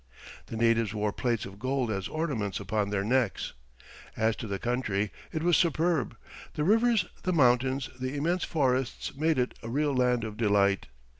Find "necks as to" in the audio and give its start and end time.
3.03-4.47